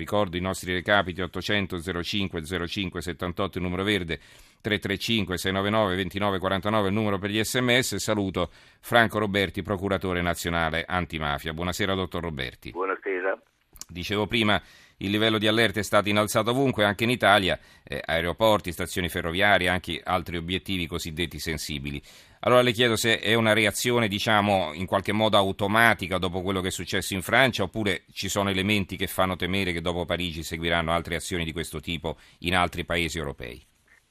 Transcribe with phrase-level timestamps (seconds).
[0.00, 4.18] Ricordo i nostri recapiti 800 05 05 78 il numero verde
[4.62, 7.96] 335 699 2949 il numero per gli sms.
[7.96, 8.50] Saluto
[8.80, 11.52] Franco Roberti, procuratore nazionale antimafia.
[11.52, 12.70] Buonasera dottor Roberti.
[12.70, 13.38] Buonasera.
[13.86, 14.60] Dicevo prima
[15.02, 19.68] il livello di allerta è stato innalzato ovunque, anche in Italia, eh, aeroporti, stazioni ferroviarie,
[19.68, 22.00] anche altri obiettivi cosiddetti sensibili.
[22.40, 26.68] Allora le chiedo se è una reazione, diciamo, in qualche modo automatica dopo quello che
[26.68, 30.92] è successo in Francia, oppure ci sono elementi che fanno temere che dopo Parigi seguiranno
[30.92, 33.62] altre azioni di questo tipo in altri paesi europei?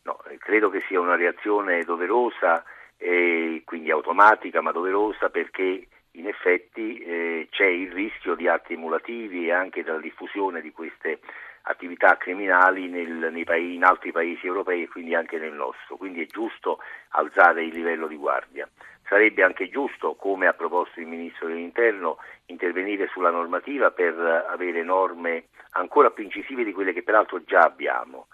[0.03, 2.63] No, credo che sia una reazione doverosa,
[3.01, 5.87] e quindi automatica ma doverosa perché
[6.19, 11.19] in effetti eh, c'è il rischio di atti emulativi e anche della diffusione di queste
[11.63, 15.95] attività criminali nel, paesi, in altri paesi europei e quindi anche nel nostro.
[15.97, 18.67] Quindi è giusto alzare il livello di guardia.
[19.07, 24.13] Sarebbe anche giusto, come ha proposto il Ministro dell'Interno, intervenire sulla normativa per
[24.49, 28.27] avere norme ancora più incisive di quelle che peraltro già abbiamo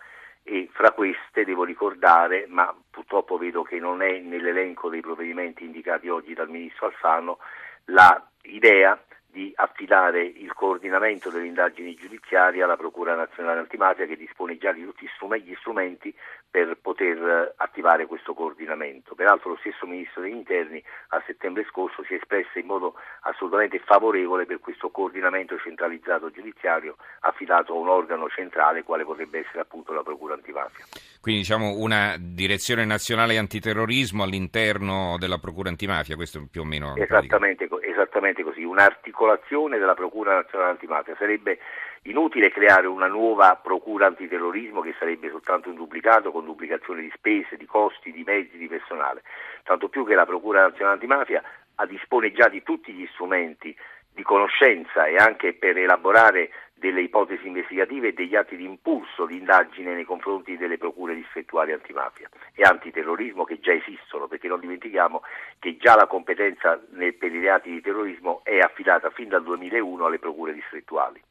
[0.48, 6.08] e fra queste devo ricordare, ma purtroppo vedo che non è nell'elenco dei provvedimenti indicati
[6.08, 7.40] oggi dal Ministro Alfano,
[7.86, 14.72] l'idea di affidare il coordinamento delle indagini giudiziarie alla Procura Nazionale Antimafia che dispone già
[14.72, 15.06] di tutti
[15.44, 16.16] gli strumenti
[16.56, 19.14] per poter attivare questo coordinamento.
[19.14, 23.78] Peraltro lo stesso Ministro degli Interni a settembre scorso si è espresso in modo assolutamente
[23.80, 29.92] favorevole per questo coordinamento centralizzato giudiziario affidato a un organo centrale quale potrebbe essere appunto
[29.92, 30.86] la Procura Antimafia.
[31.20, 36.96] Quindi diciamo una direzione nazionale antiterrorismo all'interno della Procura Antimafia, questo più o meno...
[36.96, 41.18] Esattamente, esattamente così, un'articolazione della Procura Nazionale Antimafia.
[41.18, 41.60] Sarebbe
[42.06, 47.58] inutile creare una nuova Procura Antiterrorismo che sarebbe soltanto un duplicato con duplicazione di spese,
[47.58, 49.24] di costi, di mezzi, di personale.
[49.64, 51.44] Tanto più che la Procura Nazionale Antimafia
[51.88, 53.76] dispone già di tutti gli strumenti
[54.14, 59.38] di conoscenza e anche per elaborare delle ipotesi investigative e degli atti di impulso di
[59.38, 65.22] indagine nei confronti delle procure distrettuali antimafia e antiterrorismo che già esistono, perché non dimentichiamo
[65.60, 66.80] che già la competenza
[67.18, 71.22] per i reati di terrorismo è affidata fin dal 2001 alle procure distrettuali.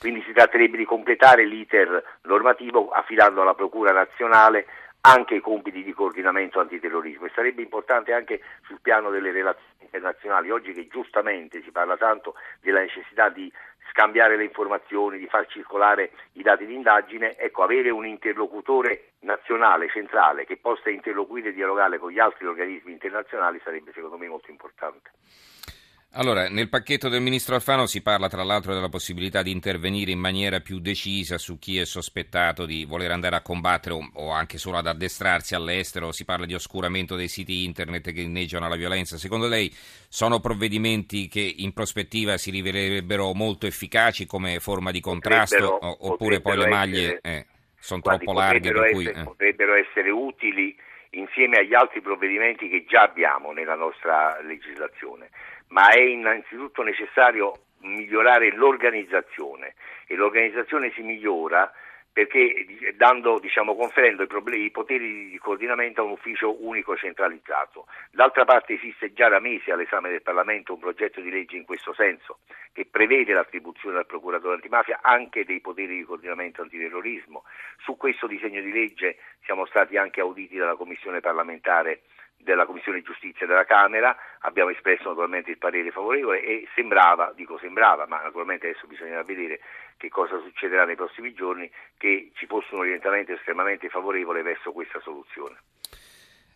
[0.00, 4.64] Quindi si tratterebbe di completare l'iter normativo affidando alla Procura nazionale
[5.02, 10.50] anche i compiti di coordinamento antiterrorismo e sarebbe importante anche sul piano delle relazioni internazionali,
[10.50, 13.52] oggi che giustamente si parla tanto della necessità di
[13.90, 19.90] scambiare le informazioni, di far circolare i dati di indagine, ecco, avere un interlocutore nazionale,
[19.90, 24.50] centrale, che possa interloquire e dialogare con gli altri organismi internazionali sarebbe secondo me molto
[24.50, 25.10] importante.
[26.14, 30.18] Allora, nel pacchetto del ministro Alfano si parla tra l'altro della possibilità di intervenire in
[30.18, 34.78] maniera più decisa su chi è sospettato di voler andare a combattere o, anche solo
[34.78, 39.18] ad addestrarsi all'estero, si parla di oscuramento dei siti internet che inneggiano alla violenza.
[39.18, 39.72] Secondo lei
[40.08, 46.40] sono provvedimenti che in prospettiva si rivelerebbero molto efficaci come forma di contrasto potrebbero, oppure
[46.40, 47.46] poi le maglie eh,
[47.78, 48.72] sono troppo larghe?
[48.72, 49.24] Per cui, essere, eh.
[49.24, 50.76] Potrebbero essere utili
[51.10, 55.30] insieme agli altri provvedimenti che già abbiamo nella nostra legislazione
[55.70, 59.74] ma è innanzitutto necessario migliorare l'organizzazione
[60.06, 61.72] e l'organizzazione si migliora
[62.12, 62.66] perché
[62.96, 67.86] dando, diciamo, conferendo i, problemi, i, poteri di coordinamento a un ufficio unico centralizzato.
[68.10, 71.94] D'altra parte esiste già da mesi all'esame del Parlamento un progetto di legge in questo
[71.94, 72.40] senso,
[72.72, 77.44] che prevede l'attribuzione al procuratore antimafia anche dei poteri di coordinamento antiterrorismo.
[77.78, 82.02] Su questo disegno di legge siamo stati anche auditi dalla Commissione parlamentare
[82.42, 88.06] della Commissione Giustizia della Camera, abbiamo espresso naturalmente il parere favorevole e sembrava, dico sembrava,
[88.06, 89.60] ma naturalmente adesso bisognerà vedere
[89.96, 95.00] che cosa succederà nei prossimi giorni, che ci fosse un orientamento estremamente favorevole verso questa
[95.00, 95.56] soluzione.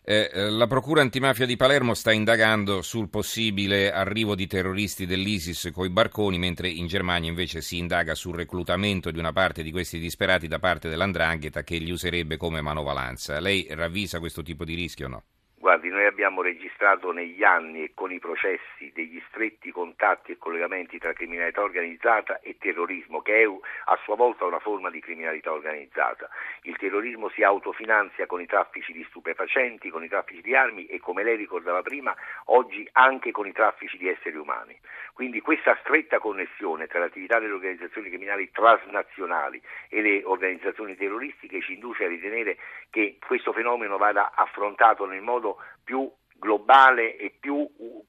[0.07, 5.71] Eh, eh la Procura antimafia di Palermo sta indagando sul possibile arrivo di terroristi dell'ISIS
[5.73, 9.97] coi barconi, mentre in Germania invece si indaga sul reclutamento di una parte di questi
[9.99, 13.39] disperati da parte dell'Andrangheta che li userebbe come manovalanza.
[13.39, 15.23] Lei ravvisa questo tipo di rischio o no?
[15.65, 20.99] Guardi, noi abbiamo registrato negli anni e con i processi degli stretti contatti e collegamenti
[20.99, 26.29] tra criminalità organizzata e terrorismo, che è a sua volta una forma di criminalità organizzata.
[26.61, 30.99] Il terrorismo si autofinanzia con i traffici di stupefacenti, con i traffici di armi e,
[30.99, 34.77] come lei ricordava prima, oggi anche con i traffici di esseri umani.
[35.13, 39.59] Quindi questa stretta connessione tra l'attività delle organizzazioni criminali transnazionali
[39.89, 42.57] e le organizzazioni terroristiche ci induce a ritenere
[42.91, 48.07] che questo fenomeno vada affrontato nel modo più globale e più uh,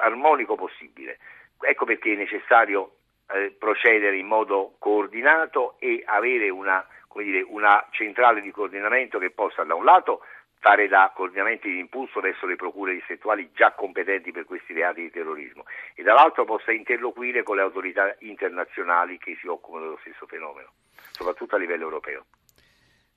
[0.00, 1.18] armonico possibile.
[1.60, 2.96] Ecco perché è necessario
[3.32, 6.84] eh, procedere in modo coordinato e avere una,
[7.14, 10.22] dire, una centrale di coordinamento che possa da un lato
[10.58, 15.10] fare da coordinamenti di impulso verso le procure distrettuali già competenti per questi reati di
[15.10, 15.64] terrorismo
[15.94, 20.72] e dall'altro possa interloquire con le autorità internazionali che si occupano dello stesso fenomeno,
[21.12, 22.26] soprattutto a livello europeo.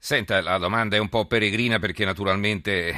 [0.05, 2.93] Senta, la domanda è un po' peregrina perché naturalmente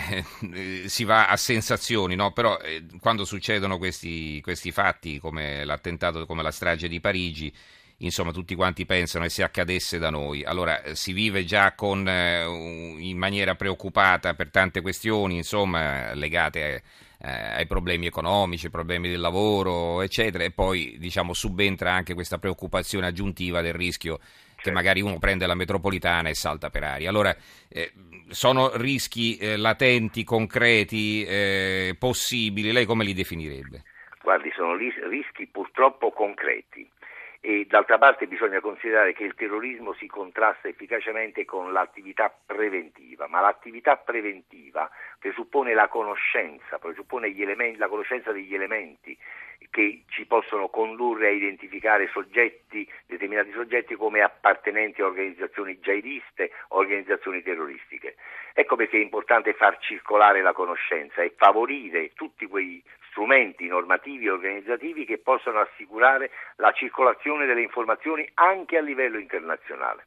[0.55, 2.31] eh, si va a sensazioni, no?
[2.31, 7.53] però eh, quando succedono questi, questi, fatti come l'attentato, come la strage di Parigi,
[7.97, 10.43] insomma tutti quanti pensano e se accadesse da noi.
[10.43, 16.81] Allora eh, si vive già con, in maniera preoccupata per tante questioni, insomma, legate
[17.19, 23.05] ai problemi economici, ai problemi del lavoro, eccetera, e poi diciamo subentra anche questa preoccupazione
[23.05, 24.19] aggiuntiva del rischio
[24.65, 27.07] che magari uno prende la metropolitana e salta per aria.
[27.07, 27.35] Allora,
[27.69, 27.91] eh,
[28.29, 32.71] sono rischi eh, latenti, concreti, eh, possibili?
[32.71, 33.83] Lei come li definirebbe?
[34.23, 36.89] Guardi, sono rischi purtroppo concreti
[37.47, 43.39] e d'altra parte bisogna considerare che il terrorismo si contrasta efficacemente con l'attività preventiva, ma
[43.39, 44.89] l'attività preventiva
[45.19, 49.15] presuppone la conoscenza, presuppone elementi, la conoscenza degli elementi
[49.69, 57.43] che ci possono condurre a identificare soggetti, determinati soggetti come appartenenti a organizzazioni jihadiste, organizzazioni
[57.43, 58.15] terroristiche.
[58.53, 62.81] Ecco perché è importante far circolare la conoscenza e favorire tutti quei
[63.25, 70.05] strumenti normativi e organizzativi che possano assicurare la circolazione delle informazioni anche a livello internazionale.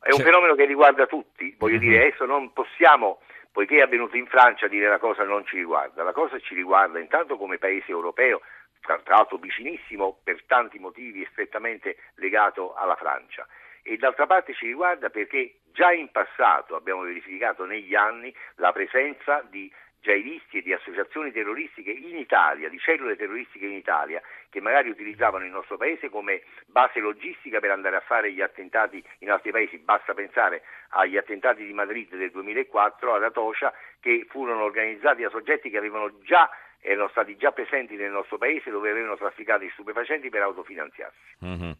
[0.00, 1.88] È un fenomeno che riguarda tutti, voglio mm-hmm.
[1.88, 3.20] dire, adesso non possiamo,
[3.50, 7.00] poiché è avvenuto in Francia, dire la cosa non ci riguarda, la cosa ci riguarda
[7.00, 8.42] intanto come paese europeo,
[8.80, 13.46] tra l'altro vicinissimo per tanti motivi e strettamente legato alla Francia
[13.86, 19.44] e d'altra parte ci riguarda perché già in passato abbiamo verificato negli anni la presenza
[19.50, 19.70] di
[20.04, 24.20] jihadisti e di associazioni terroristiche in Italia, di cellule terroristiche in Italia,
[24.50, 29.02] che magari utilizzavano il nostro paese come base logistica per andare a fare gli attentati
[29.20, 29.78] in altri paesi.
[29.78, 35.70] Basta pensare agli attentati di Madrid del 2004 ad Atocha, che furono organizzati da soggetti
[35.70, 36.50] che avevano già
[36.86, 41.16] erano stati già presenti nel nostro paese dove avevano trafficato i stupefacenti per autofinanziarsi.
[41.42, 41.70] Mm-hmm.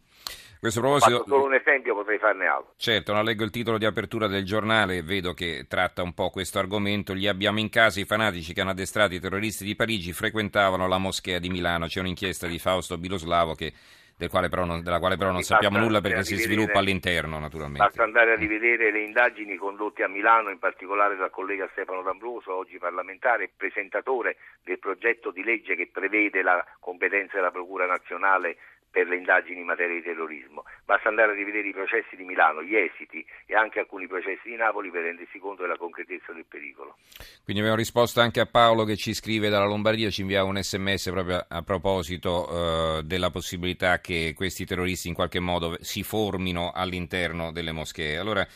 [0.65, 1.17] Questo proposito...
[1.17, 2.73] Ho solo un esempio, potrei farne altro.
[2.79, 6.31] Certo, non leggo il titolo di apertura del giornale e vedo che tratta un po'
[6.31, 7.13] questo argomento.
[7.13, 10.97] Li abbiamo in casa i fanatici che hanno addestrato i terroristi di Parigi, frequentavano la
[10.97, 11.85] moschea di Milano.
[11.85, 13.75] C'è un'inchiesta di Fausto Biloslavo che
[14.17, 17.85] del quale non, della quale però non sappiamo nulla perché si sviluppa all'interno naturalmente.
[17.85, 22.55] Basta andare a rivedere le indagini condotte a Milano, in particolare dal collega Stefano D'Ambroso,
[22.55, 28.57] oggi parlamentare e presentatore del progetto di legge che prevede la competenza della Procura Nazionale
[28.95, 30.63] per le indagini in materia di terrorismo.
[30.85, 34.55] Basta andare a rivedere i processi di Milano, gli esiti e anche alcuni processi di
[34.55, 36.99] Napoli per rendersi conto della concretezza del pericolo.
[37.43, 41.11] Quindi abbiamo risposto anche a Paolo che ci scrive dalla Lombardia, ci inviava un sms
[41.11, 47.51] proprio a proposito eh, della possibilità che questi terroristi in qualche modo si formino all'interno
[47.51, 48.17] delle moschee.
[48.17, 48.47] Allora,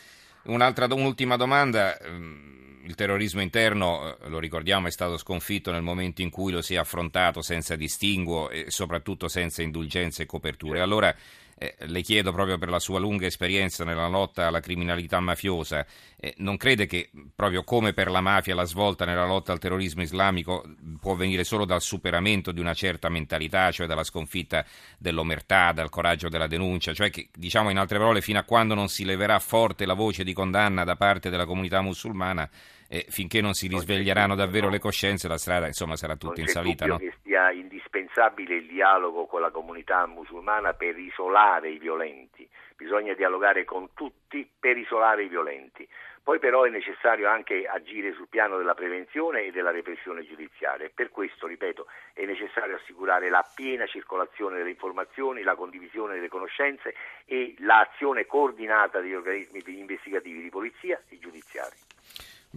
[0.45, 1.99] un'ultima domanda.
[1.99, 2.58] Ehm,
[2.89, 6.75] il terrorismo interno, eh, lo ricordiamo, è stato sconfitto nel momento in cui lo si
[6.75, 10.81] è affrontato senza distinguo e soprattutto senza indulgenze e coperture.
[10.81, 11.15] Allora
[11.59, 15.85] eh, le chiedo proprio per la sua lunga esperienza nella lotta alla criminalità mafiosa,
[16.17, 20.01] eh, non crede che proprio come per la mafia la svolta nella lotta al terrorismo
[20.01, 20.65] islamico
[20.99, 24.65] può venire solo dal superamento di una certa mentalità, cioè dalla sconfitta
[24.97, 28.89] dell'omertà, dal coraggio della denuncia, cioè che diciamo in altre parole fino a quando non
[28.89, 32.49] si leverà forte la voce di condanna da parte della comunità musulmana
[32.89, 36.87] e finché non si risveglieranno davvero le coscienze la strada insomma sarà tutta in salita.
[36.87, 36.97] No?
[36.97, 43.65] che sia indispensabile il dialogo con la comunità musulmana per isolare i violenti, bisogna dialogare
[43.65, 45.87] con tutti per isolare i violenti.
[46.29, 50.91] Poi però è necessario anche agire sul piano della prevenzione e della repressione giudiziaria e
[50.95, 56.95] per questo, ripeto, è necessario assicurare la piena circolazione delle informazioni, la condivisione delle conoscenze
[57.25, 61.48] e l'azione coordinata degli organismi investigativi di polizia e giudiziari.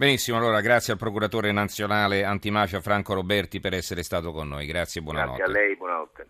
[0.02, 4.66] Benissimo, allora grazie al procuratore nazionale antimafia Franco Roberti per essere stato con noi.
[4.66, 5.36] Grazie e buonanotte.
[5.36, 6.26] Grazie a lei, buonanotte.